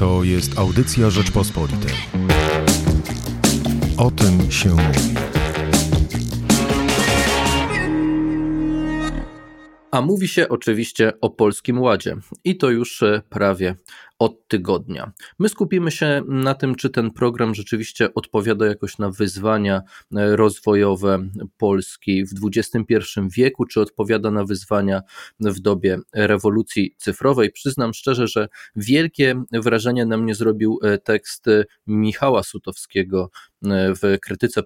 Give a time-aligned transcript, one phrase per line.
[0.00, 1.92] To jest audycja Rzeczpospolitej.
[3.96, 5.14] O tym się mówi.
[9.90, 13.74] A mówi się oczywiście o Polskim Ładzie i to już e, prawie
[14.20, 15.12] od tygodnia.
[15.38, 19.82] My skupimy się na tym, czy ten program rzeczywiście odpowiada jakoś na wyzwania
[20.16, 21.18] e, rozwojowe
[21.56, 25.02] Polski w XXI wieku, czy odpowiada na wyzwania
[25.40, 27.52] w dobie rewolucji cyfrowej.
[27.52, 31.46] Przyznam szczerze, że wielkie wrażenie na mnie zrobił e, tekst
[31.86, 33.30] Michała Sutowskiego
[34.02, 34.62] w krytyce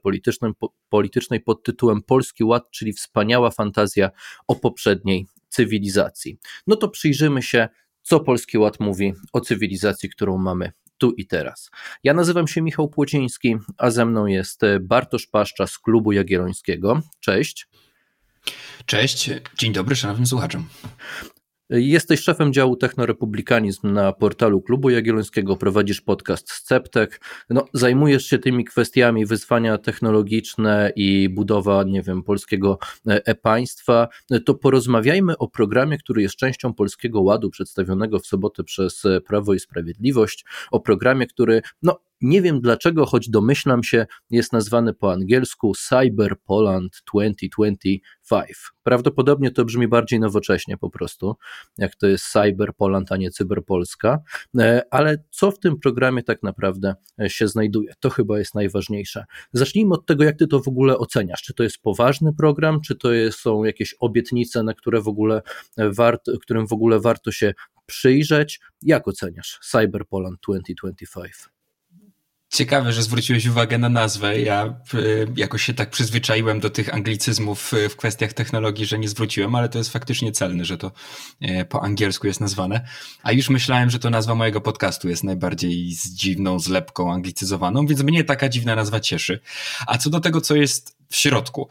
[0.89, 4.11] politycznej pod tytułem Polski Ład, czyli wspaniała fantazja
[4.49, 6.39] o poprzedniej cywilizacji.
[6.67, 7.69] No to przyjrzymy się,
[8.05, 11.71] co Polski Ład mówi o cywilizacji, którą mamy tu i teraz.
[12.05, 17.01] Ja nazywam się Michał Płociński, a ze mną jest Bartosz Paszcza z Klubu Jagiellońskiego.
[17.21, 17.69] Cześć.
[18.87, 20.69] Cześć, dzień dobry szanownym słuchaczom.
[21.77, 28.65] Jesteś szefem działu Technorepublikanizm na portalu Klubu Jagiellońskiego, prowadzisz podcast Sceptek, no, zajmujesz się tymi
[28.65, 34.09] kwestiami wyzwania technologiczne i budowa, nie wiem, polskiego e-państwa,
[34.45, 39.61] to porozmawiajmy o programie, który jest częścią Polskiego Ładu przedstawionego w sobotę przez Prawo i
[39.61, 45.73] Sprawiedliwość, o programie, który, no, nie wiem dlaczego, choć domyślam się, jest nazwany po angielsku
[45.75, 48.73] Cyber Poland 2025.
[48.83, 51.37] Prawdopodobnie to brzmi bardziej nowocześnie po prostu,
[51.79, 54.19] jak to jest Cyber Poland, a nie Cyberpolska.
[54.59, 57.93] E, ale co w tym programie tak naprawdę e, się znajduje?
[58.01, 59.25] To chyba jest najważniejsze.
[59.53, 61.43] Zacznijmy od tego, jak ty to w ogóle oceniasz.
[61.43, 65.43] Czy to jest poważny program, czy to są jakieś obietnice, na które w ogóle
[65.77, 67.55] e, warto, którym w ogóle warto się
[67.87, 68.61] przyjrzeć?
[68.83, 71.54] Jak oceniasz Cyber Poland 2025?
[72.55, 74.41] Ciekawe, że zwróciłeś uwagę na nazwę.
[74.41, 79.55] Ja y, jakoś się tak przyzwyczaiłem do tych anglicyzmów w kwestiach technologii, że nie zwróciłem,
[79.55, 80.93] ale to jest faktycznie celne, że to
[81.43, 82.89] y, po angielsku jest nazwane.
[83.23, 88.03] A już myślałem, że to nazwa mojego podcastu jest najbardziej z dziwną zlepką anglicyzowaną, więc
[88.03, 89.41] mnie taka dziwna nazwa cieszy.
[89.87, 91.69] A co do tego, co jest w środku,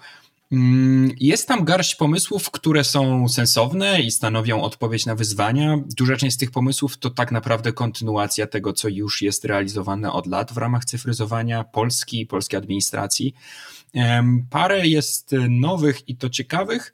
[1.19, 5.77] jest tam garść pomysłów, które są sensowne i stanowią odpowiedź na wyzwania.
[5.97, 10.27] Duża część z tych pomysłów to tak naprawdę kontynuacja tego, co już jest realizowane od
[10.27, 13.33] lat w ramach cyfryzowania Polski, polskiej administracji.
[14.49, 16.93] Parę jest nowych i to ciekawych,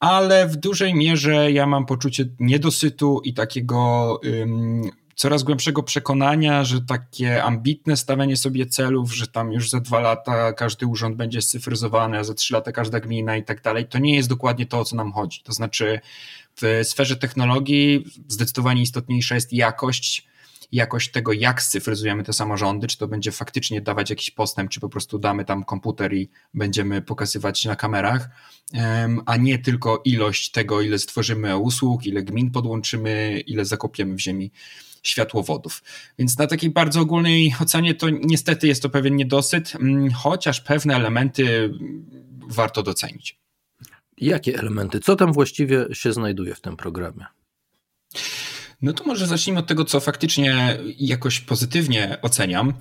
[0.00, 4.20] ale w dużej mierze ja mam poczucie niedosytu i takiego
[5.16, 10.52] coraz głębszego przekonania, że takie ambitne stawianie sobie celów, że tam już za dwa lata
[10.52, 14.16] każdy urząd będzie scyfryzowany, a za trzy lata każda gmina i tak dalej, to nie
[14.16, 15.42] jest dokładnie to, o co nam chodzi.
[15.44, 16.00] To znaczy,
[16.62, 20.26] w sferze technologii zdecydowanie istotniejsza jest jakość,
[20.72, 24.88] jakość tego, jak scyfryzujemy te samorządy, czy to będzie faktycznie dawać jakiś postęp, czy po
[24.88, 28.28] prostu damy tam komputer i będziemy pokazywać na kamerach,
[29.26, 34.50] a nie tylko ilość tego, ile stworzymy usług, ile gmin podłączymy, ile zakopiemy w ziemi
[35.04, 35.82] światłowodów.
[36.18, 40.96] Więc na takiej bardzo ogólnej ocenie to niestety jest to pewien niedosyt, mm, chociaż pewne
[40.96, 41.74] elementy
[42.48, 43.38] warto docenić.
[44.18, 45.00] Jakie elementy?
[45.00, 47.26] Co tam właściwie się znajduje w tym programie?
[48.82, 52.72] No to może zacznijmy od tego, co faktycznie jakoś pozytywnie oceniam.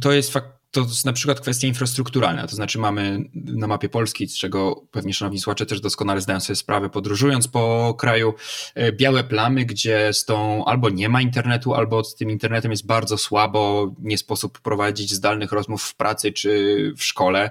[0.00, 4.28] To jest fakt to jest na przykład kwestia infrastrukturalna, to znaczy mamy na mapie Polski,
[4.28, 8.34] z czego pewnie szanowni słuchacze też doskonale zdają sobie sprawę, podróżując po kraju,
[8.74, 12.86] e, białe plamy, gdzie z tą albo nie ma internetu, albo z tym internetem jest
[12.86, 17.50] bardzo słabo, nie sposób prowadzić zdalnych rozmów w pracy czy w szkole.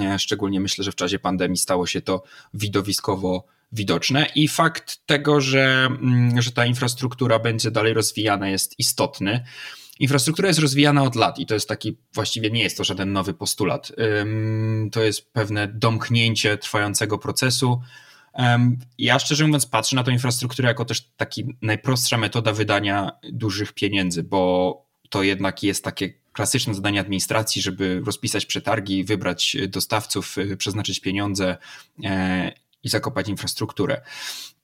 [0.00, 2.22] E, szczególnie myślę, że w czasie pandemii stało się to
[2.54, 9.44] widowiskowo widoczne i fakt tego, że, mm, że ta infrastruktura będzie dalej rozwijana jest istotny.
[10.00, 13.34] Infrastruktura jest rozwijana od lat i to jest taki, właściwie nie jest to żaden nowy
[13.34, 13.92] postulat.
[14.92, 17.80] To jest pewne domknięcie trwającego procesu.
[18.98, 24.22] Ja szczerze mówiąc patrzę na tę infrastrukturę jako też taki najprostsza metoda wydania dużych pieniędzy,
[24.22, 31.00] bo to jednak jest takie klasyczne zadanie administracji, żeby rozpisać przetargi, wybrać dostawców, y, przeznaczyć
[31.00, 31.56] pieniądze
[32.04, 32.52] e,
[32.82, 34.00] i zakopać infrastrukturę.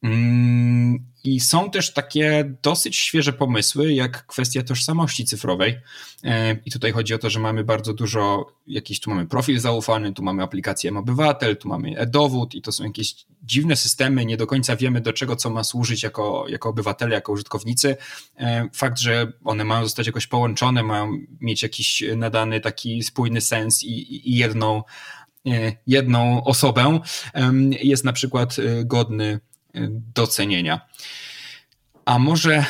[0.02, 5.80] Mm, I są też takie dosyć świeże pomysły, jak kwestia tożsamości cyfrowej.
[6.24, 10.12] E, I tutaj chodzi o to, że mamy bardzo dużo, jakiś tu mamy profil zaufany,
[10.12, 14.46] tu mamy aplikację M-Obywatel, tu mamy e-dowód i to są jakieś dziwne systemy, nie do
[14.46, 17.96] końca wiemy do czego co ma służyć jako, jako obywatele, jako użytkownicy.
[18.36, 23.82] E, fakt, że one mają zostać jakoś połączone, mają mieć jakiś nadany taki spójny sens
[23.82, 24.82] i, i jedną
[25.86, 27.00] jedną osobę,
[27.82, 29.40] jest na przykład e, godny
[29.74, 30.80] e, docenienia.
[32.04, 32.64] A może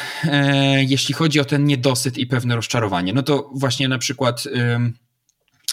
[0.79, 4.45] jeśli chodzi o ten niedosyt i pewne rozczarowanie, no to właśnie na przykład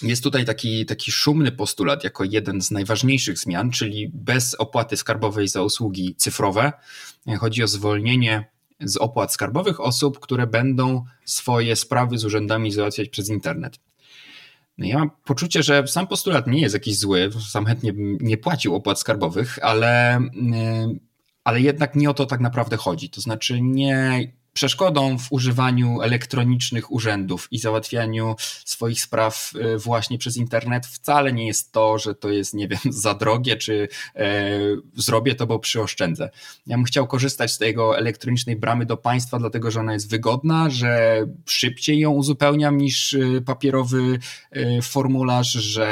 [0.02, 5.48] jest tutaj taki, taki szumny postulat jako jeden z najważniejszych zmian, czyli bez opłaty skarbowej
[5.48, 6.72] za usługi cyfrowe.
[7.40, 13.30] Chodzi o zwolnienie z opłat skarbowych osób, które będą swoje sprawy z urzędami załatwiać przez
[13.30, 13.80] internet.
[14.78, 18.38] No ja mam poczucie, że sam postulat nie jest jakiś zły, sam chętnie bym nie
[18.38, 21.00] płacił opłat skarbowych, ale, yy,
[21.44, 23.10] ale jednak nie o to tak naprawdę chodzi.
[23.10, 28.36] To znaczy nie Przeszkodą w używaniu elektronicznych urzędów i załatwianiu
[28.66, 32.80] swoich spraw e, właśnie przez internet wcale nie jest to, że to jest, nie wiem,
[32.90, 34.60] za drogie, czy e,
[34.96, 36.30] zrobię to, bo przyoszczędzę.
[36.68, 40.70] Ja bym chciał korzystać z tego elektronicznej bramy do państwa, dlatego że ona jest wygodna,
[40.70, 44.20] że szybciej ją uzupełniam niż e, papierowy
[44.52, 45.88] e, formularz, że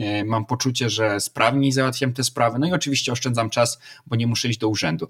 [0.00, 2.58] e, mam poczucie, że sprawniej załatwiam te sprawy.
[2.58, 5.08] No i oczywiście oszczędzam czas, bo nie muszę iść do urzędu.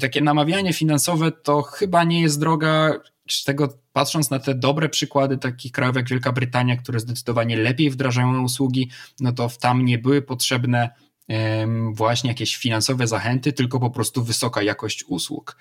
[0.00, 2.92] Takie namawianie finansowe to chyba nie jest droga,
[3.28, 7.90] z tego patrząc na te dobre przykłady takich krajów jak Wielka Brytania, które zdecydowanie lepiej
[7.90, 8.90] wdrażają usługi,
[9.20, 10.90] no to tam nie były potrzebne
[11.92, 15.56] właśnie jakieś finansowe zachęty, tylko po prostu wysoka jakość usług.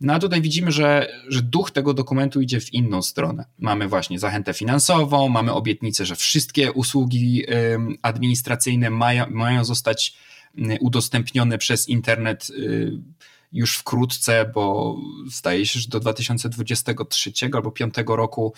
[0.00, 3.44] No a tutaj widzimy, że, że duch tego dokumentu idzie w inną stronę.
[3.58, 7.42] Mamy właśnie zachętę finansową, mamy obietnicę, że wszystkie usługi
[8.02, 10.16] administracyjne mają, mają zostać
[10.80, 12.92] udostępnione przez internet y,
[13.52, 14.96] już wkrótce, bo
[15.26, 18.54] zdaje się, że do 2023 albo 2025 roku,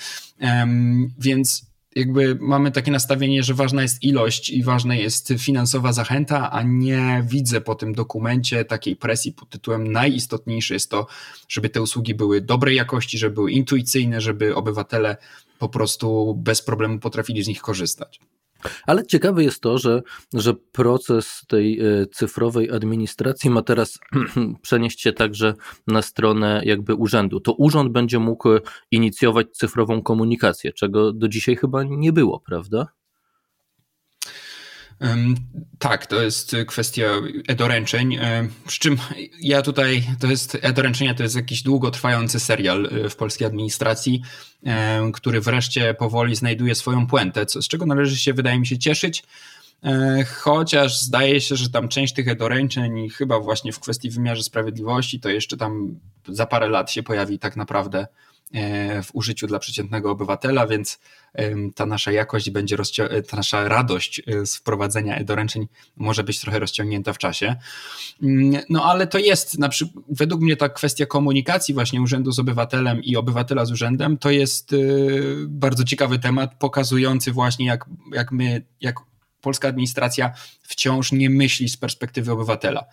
[1.18, 1.66] więc
[1.96, 7.24] jakby mamy takie nastawienie, że ważna jest ilość i ważna jest finansowa zachęta, a nie
[7.28, 11.06] widzę po tym dokumencie takiej presji pod tytułem najistotniejsze jest to,
[11.48, 15.16] żeby te usługi były dobrej jakości, żeby były intuicyjne, żeby obywatele
[15.58, 18.20] po prostu bez problemu potrafili z nich korzystać.
[18.86, 20.02] Ale ciekawe jest to, że,
[20.34, 23.98] że proces tej e, cyfrowej administracji ma teraz
[24.62, 25.54] przenieść się także
[25.86, 27.40] na stronę jakby urzędu.
[27.40, 28.48] To urząd będzie mógł
[28.90, 32.86] inicjować cyfrową komunikację, czego do dzisiaj chyba nie było, prawda?
[35.78, 37.06] Tak, to jest kwestia
[37.48, 38.18] e-doręczeń.
[38.66, 38.96] Przy czym
[39.40, 44.22] ja tutaj, to jest e-doręczenia to jest jakiś długotrwający serial e, w polskiej administracji,
[45.12, 49.22] który wreszcie powoli znajduje swoją puentę, co, z czego należy się, wydaje mi się, cieszyć.
[49.84, 55.20] E, chociaż zdaje się, że tam część tych e-doręczeń, chyba właśnie w kwestii wymiarze sprawiedliwości,
[55.20, 58.06] to jeszcze tam za parę lat się pojawi tak naprawdę
[59.02, 60.98] w użyciu dla przeciętnego obywatela, więc
[61.74, 62.76] ta nasza jakość będzie,
[63.28, 67.56] ta nasza radość e, z wprowadzenia e-doręczeń może być trochę rozciągnięta w czasie.
[68.22, 69.68] Mm, no ale to jest, na
[70.08, 74.72] według mnie ta kwestia komunikacji właśnie urzędu z obywatelem i obywatela z urzędem, to jest
[74.72, 74.76] e,
[75.48, 78.96] bardzo ciekawy temat, pokazujący właśnie jak, jak my, jak
[79.40, 80.32] polska administracja
[80.62, 82.84] wciąż nie myśli z perspektywy obywatela.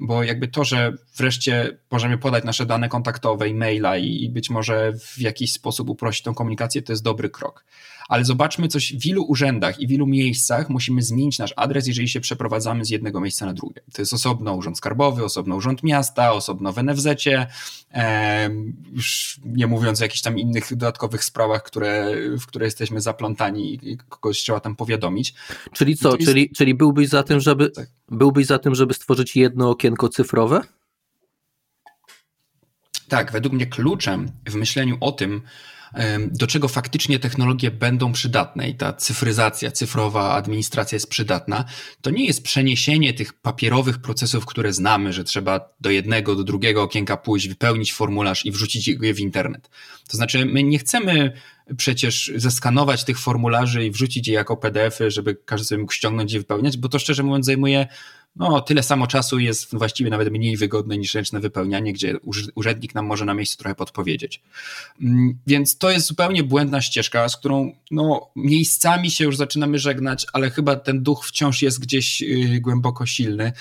[0.00, 5.20] Bo jakby to, że wreszcie możemy podać nasze dane kontaktowe, e-maila i być może w
[5.20, 7.64] jakiś sposób uprościć tą komunikację, to jest dobry krok
[8.10, 12.08] ale zobaczmy coś w ilu urzędach i w ilu miejscach musimy zmienić nasz adres, jeżeli
[12.08, 13.80] się przeprowadzamy z jednego miejsca na drugie.
[13.92, 17.46] To jest osobno urząd skarbowy, osobno urząd miasta, osobno w NFZ-cie,
[17.94, 18.50] e,
[18.92, 23.98] już nie mówiąc o jakichś tam innych dodatkowych sprawach, które, w które jesteśmy zaplątani i
[24.08, 25.34] kogoś trzeba tam powiadomić.
[25.72, 26.28] Czyli co, jest...
[26.30, 27.88] czyli, czyli byłbyś za tym, żeby tak.
[28.08, 30.60] byłbyś za tym, żeby stworzyć jedno okienko cyfrowe?
[33.08, 35.42] Tak, według mnie kluczem w myśleniu o tym,
[36.30, 41.64] do czego faktycznie technologie będą przydatne i ta cyfryzacja, cyfrowa administracja jest przydatna,
[42.00, 46.82] to nie jest przeniesienie tych papierowych procesów, które znamy, że trzeba do jednego, do drugiego
[46.82, 49.70] okienka pójść, wypełnić formularz i wrzucić je w internet.
[50.08, 51.32] To znaczy, my nie chcemy
[51.76, 56.38] przecież zeskanować tych formularzy i wrzucić je jako PDF-y, żeby każdy sobie mógł ściągnąć i
[56.38, 57.86] wypełniać, bo to szczerze mówiąc zajmuje
[58.36, 62.16] no, tyle samo czasu jest właściwie nawet mniej wygodne niż ręczne wypełnianie, gdzie
[62.54, 64.42] urzędnik nam może na miejscu trochę podpowiedzieć.
[65.02, 70.26] Mm, więc to jest zupełnie błędna ścieżka, z którą no, miejscami się już zaczynamy żegnać,
[70.32, 73.52] ale chyba ten duch wciąż jest gdzieś y, głęboko silny,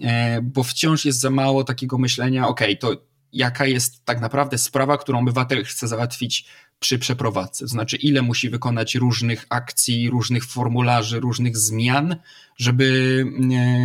[0.00, 2.96] e, bo wciąż jest za mało takiego myślenia, ok, to
[3.32, 6.46] jaka jest tak naprawdę sprawa, którą obywatel chce załatwić
[6.78, 7.68] przy przeprowadzce.
[7.68, 12.16] Znaczy, ile musi wykonać różnych akcji, różnych formularzy, różnych zmian,
[12.56, 13.24] żeby,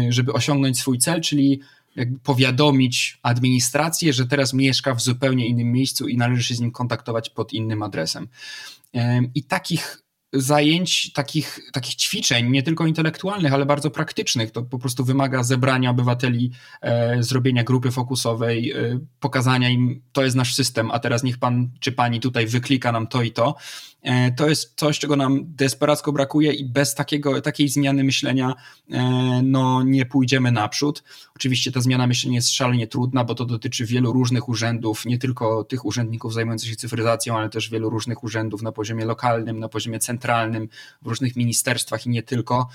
[0.10, 1.60] żeby osiągnąć swój cel, czyli
[2.24, 7.30] powiadomić administrację, że teraz mieszka w zupełnie innym miejscu i należy się z nim kontaktować
[7.30, 8.28] pod innym adresem.
[9.36, 10.01] I takich
[10.34, 14.52] zajęć, takich, takich ćwiczeń, nie tylko intelektualnych, ale bardzo praktycznych.
[14.52, 20.36] To po prostu wymaga zebrania obywateli, e, zrobienia grupy fokusowej, e, pokazania im, to jest
[20.36, 23.56] nasz system, a teraz niech pan czy pani tutaj wyklika nam to i to.
[24.02, 28.54] E, to jest coś, czego nam desperacko brakuje i bez takiego, takiej zmiany myślenia
[28.92, 31.04] e, no, nie pójdziemy naprzód.
[31.36, 35.64] Oczywiście ta zmiana myślenia jest szalenie trudna, bo to dotyczy wielu różnych urzędów, nie tylko
[35.64, 40.00] tych urzędników zajmujących się cyfryzacją, ale też wielu różnych urzędów na poziomie lokalnym, na poziomie
[40.00, 40.21] centralnym,
[41.02, 42.68] w różnych ministerstwach i nie tylko.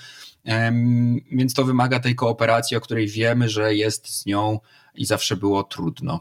[1.31, 4.59] Więc to wymaga tej kooperacji, o której wiemy, że jest z nią
[4.95, 6.19] i zawsze było trudno.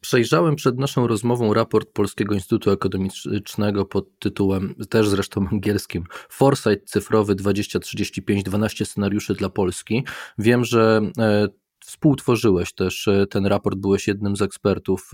[0.00, 7.34] Przejrzałem przed naszą rozmową raport Polskiego Instytutu Ekonomicznego pod tytułem, też zresztą angielskim, Foresight cyfrowy
[7.34, 10.04] 2035, 12 scenariuszy dla Polski.
[10.38, 11.48] Wiem, że e,
[11.88, 15.10] Współtworzyłeś też e, ten raport, byłeś jednym z ekspertów,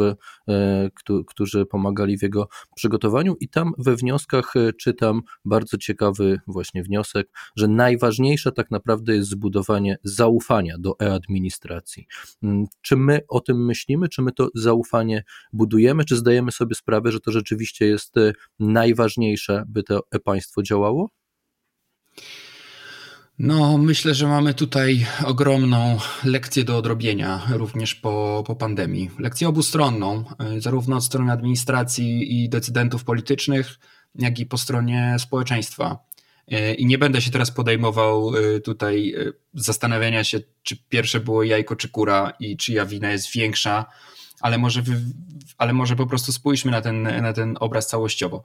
[0.48, 0.90] e,
[1.26, 7.28] którzy pomagali w jego przygotowaniu, i tam we wnioskach e, czytam bardzo ciekawy właśnie wniosek,
[7.56, 12.06] że najważniejsze tak naprawdę jest zbudowanie zaufania do e-administracji.
[12.42, 17.12] Mm, czy my o tym myślimy, czy my to zaufanie budujemy, czy zdajemy sobie sprawę,
[17.12, 18.14] że to rzeczywiście jest
[18.58, 21.10] najważniejsze, by to e-państwo działało?
[23.38, 29.10] No, myślę, że mamy tutaj ogromną lekcję do odrobienia również po, po pandemii.
[29.18, 30.24] Lekcję obustronną,
[30.56, 33.78] y, zarówno od strony administracji i decydentów politycznych,
[34.14, 35.98] jak i po stronie społeczeństwa.
[36.52, 39.14] Y, I nie będę się teraz podejmował y, tutaj
[39.54, 43.86] zastanawiania się, czy pierwsze było jajko czy kura i czyja wina jest większa,
[44.40, 44.82] ale może,
[45.58, 48.42] ale może po prostu spójrzmy na ten, na ten obraz całościowo.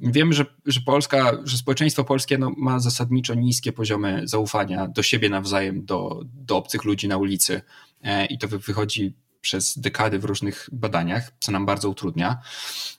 [0.00, 5.28] Wiemy, że, że Polska, że społeczeństwo polskie no, ma zasadniczo niskie poziomy zaufania do siebie
[5.28, 7.62] nawzajem, do, do obcych ludzi na ulicy
[8.02, 12.38] e, i to wychodzi przez dekady w różnych badaniach, co nam bardzo utrudnia.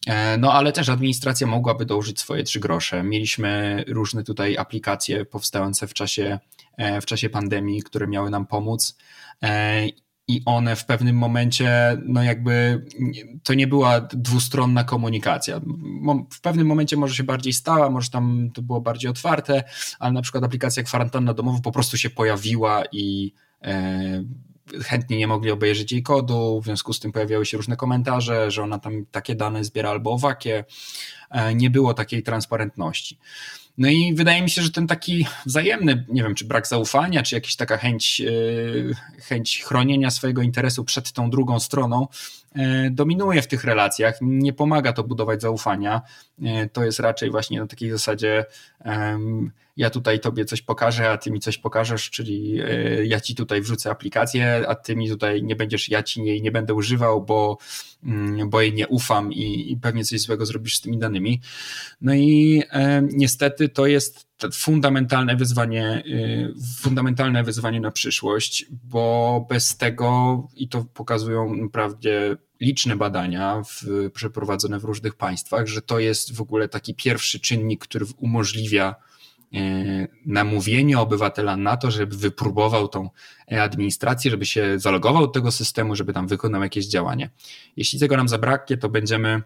[0.08, 3.04] E, no ale też administracja mogłaby dołożyć swoje trzy grosze.
[3.04, 6.40] Mieliśmy różne tutaj aplikacje powstające w czasie,
[6.78, 8.98] e, w czasie pandemii, które miały nam pomóc
[10.27, 12.86] i one w pewnym momencie, no jakby
[13.44, 15.62] to nie była dwustronna komunikacja.
[16.32, 19.63] W pewnym momencie może się bardziej stała, może tam to było bardziej otwarte,
[20.00, 24.24] ale na przykład aplikacja kwarantanna domowa po prostu się pojawiła i e,
[24.84, 28.63] chętnie nie mogli obejrzeć jej kodu, w związku z tym pojawiały się różne komentarze, że
[28.63, 30.65] ona tam takie dane zbiera albo owakie.
[31.29, 33.17] E, nie było takiej transparentności.
[33.77, 37.36] No i wydaje mi się, że ten taki wzajemny, nie wiem, czy brak zaufania, czy
[37.36, 42.08] jakaś taka chęć, e, chęć chronienia swojego interesu przed tą drugą stroną
[42.91, 44.17] dominuje w tych relacjach.
[44.21, 46.01] Nie pomaga to budować zaufania.
[46.43, 48.45] E, to jest raczej właśnie na takiej zasadzie
[49.77, 52.59] ja tutaj tobie coś pokażę, a ty mi coś pokażesz, czyli
[53.03, 56.51] ja ci tutaj wrzucę aplikację, a ty mi tutaj nie będziesz, ja ci jej nie
[56.51, 57.57] będę używał, bo,
[58.03, 61.41] mm, bo jej nie ufam i, i pewnie coś złego zrobisz z tymi danymi.
[62.01, 69.77] No i e, niestety to jest fundamentalne wyzwanie, y, fundamentalne wyzwanie na przyszłość, bo bez
[69.77, 76.35] tego, i to pokazują naprawdę liczne badania w, przeprowadzone w różnych państwach, że to jest
[76.35, 78.95] w ogóle taki pierwszy czynnik, który umożliwia
[79.53, 83.09] e, namówienie obywatela na to, żeby wypróbował tą
[83.62, 87.29] administrację, żeby się zalogował do tego systemu, żeby tam wykonał jakieś działanie.
[87.77, 89.41] Jeśli tego nam zabraknie, to będziemy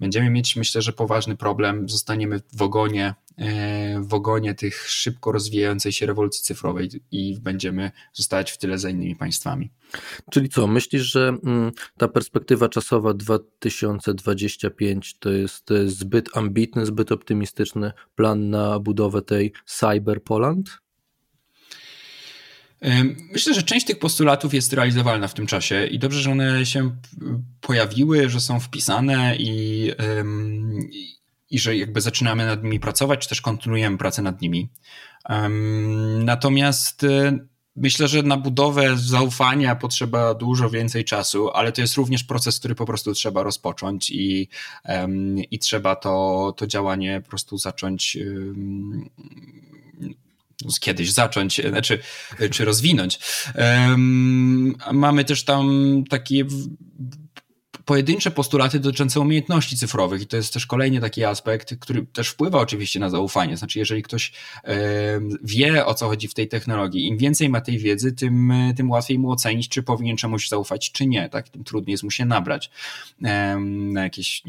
[0.00, 1.88] będziemy mieć, myślę, że poważny problem.
[1.88, 8.50] Zostaniemy w ogonie, e, w ogonie tych szybko rozwijającej się rewolucji cyfrowej i będziemy zostać
[8.50, 9.70] w tyle za innymi państwami.
[10.30, 17.92] Czyli co, myślisz, że mm, ta perspektywa czasowa 2025 to jest zbyt ambitny, zbyt optymistyczny
[18.14, 20.85] plan na budowę tej Cyber Poland?
[23.32, 26.96] Myślę, że część tych postulatów jest realizowalna w tym czasie i dobrze, że one się
[27.60, 29.92] pojawiły, że są wpisane i,
[31.50, 34.68] i że jakby zaczynamy nad nimi pracować, czy też kontynuujemy pracę nad nimi.
[36.24, 37.38] Natomiast e,
[37.76, 42.74] myślę, że na budowę zaufania potrzeba dużo więcej czasu, ale to jest również proces, który
[42.74, 44.48] po prostu trzeba rozpocząć i,
[45.50, 48.18] i trzeba to, to działanie po prostu zacząć
[50.80, 51.98] kiedyś zacząć, znaczy,
[52.50, 53.18] czy rozwinąć.
[53.54, 56.44] Um, mamy też tam takie
[57.86, 62.58] pojedyncze postulaty dotyczące umiejętności cyfrowych i to jest też kolejny taki aspekt, który też wpływa
[62.58, 63.56] oczywiście na zaufanie.
[63.56, 64.32] Znaczy, jeżeli ktoś
[65.42, 69.18] wie o co chodzi w tej technologii, im więcej ma tej wiedzy, tym, tym łatwiej
[69.18, 71.28] mu ocenić, czy powinien czemuś zaufać, czy nie.
[71.28, 71.48] Tak?
[71.48, 72.70] Tym trudniej jest mu się nabrać
[73.20, 74.42] na jakieś,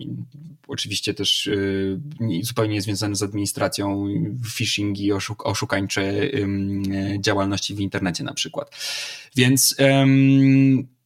[0.67, 2.00] oczywiście też y,
[2.41, 4.08] zupełnie niezwiązane z administracją,
[4.56, 6.13] phishing i oszuk oszukańcze
[7.20, 8.72] działalności w internecie na przykład.
[9.36, 9.75] Więc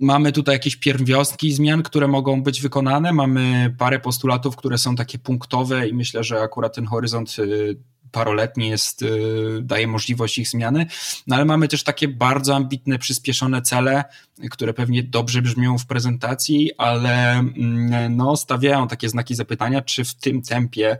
[0.01, 3.13] mamy tutaj jakieś pierwiostki zmian, które mogą być wykonane.
[3.13, 7.77] Mamy parę postulatów, które są takie punktowe i myślę, że akurat ten horyzont y,
[8.11, 10.85] paroletni jest, y, daje możliwość ich zmiany,
[11.27, 14.03] no ale mamy też takie bardzo ambitne, przyspieszone cele,
[14.51, 20.15] które pewnie dobrze brzmią w prezentacji, ale mm, no, stawiają takie znaki zapytania, czy w
[20.15, 20.97] tym tempie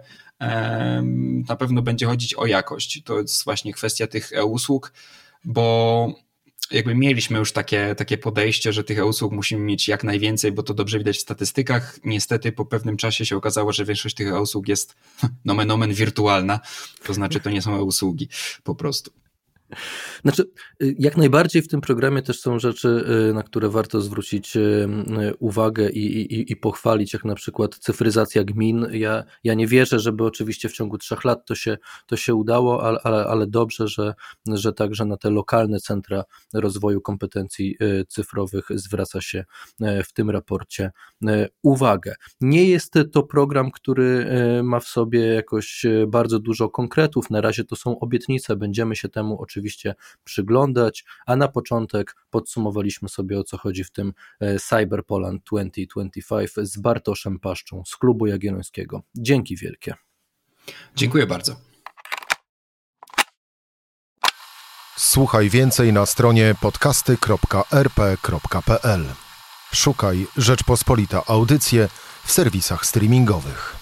[1.50, 3.04] na pewno będzie chodzić o jakość.
[3.04, 4.94] To jest właśnie kwestia tych e-usług,
[5.46, 6.08] bo
[6.72, 10.74] jakby mieliśmy już takie, takie podejście, że tych usług musimy mieć jak najwięcej, bo to
[10.74, 12.00] dobrze widać w statystykach.
[12.04, 14.96] Niestety po pewnym czasie się okazało, że większość tych usług jest
[15.46, 16.60] nomen omen wirtualna,
[17.04, 18.30] to znaczy to nie są usługi
[18.64, 19.21] po prostu.
[20.22, 20.50] Znaczy,
[20.84, 24.88] y, jak najbardziej w tym programie też są rzeczy, y, na które warto zwrócić y,
[25.40, 28.88] uwagę i, i, i pochwalić, jak na przykład cyfryzacja gmin.
[28.92, 32.84] Ja, ja nie wierzę, żeby oczywiście w ciągu trzech lat to się, to się udało,
[32.84, 34.14] ale, ale, ale dobrze, że,
[34.48, 36.24] że także na te lokalne centra
[36.54, 39.46] rozwoju kompetencji cyfrowych zwraca się
[39.80, 40.92] w tym raporcie
[41.64, 42.16] uwagę.
[42.42, 44.26] Nie jest to program, który
[44.64, 47.30] ma w sobie jakoś bardzo dużo konkretów.
[47.30, 48.56] Na razie to są obietnice.
[48.56, 49.61] Będziemy się temu oczywiście
[50.24, 56.78] przyglądać, a na początek podsumowaliśmy sobie o co chodzi w tym e, Cyberpoland 2025 z
[56.78, 59.04] Bartoszem Paszczą z Klubu Jagiellońskiego.
[59.16, 59.94] Dzięki wielkie.
[60.96, 61.56] Dziękuję bardzo.
[64.98, 69.06] Słuchaj więcej na stronie podcasty.rp.pl.
[69.74, 71.88] Szukaj Rzeczpospolita Audycje
[72.24, 73.81] w serwisach streamingowych.